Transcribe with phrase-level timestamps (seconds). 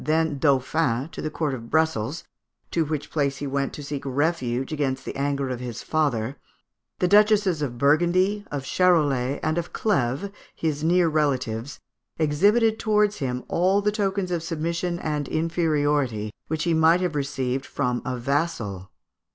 [0.03, 2.23] then Dauphin, to the court of Brussels,
[2.71, 6.37] to which place he went to seek refuge against the anger of his father,
[6.97, 11.79] the Duchesses of Burgundy, of Charolais, and of Clèves, his near relatives,
[12.17, 17.67] exhibited towards him all the tokens of submission and inferiority which he might have received
[17.67, 18.89] from a vassal.